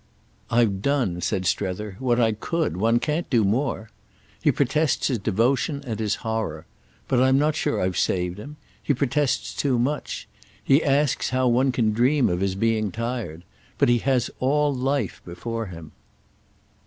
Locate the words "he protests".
4.41-5.09, 8.81-9.53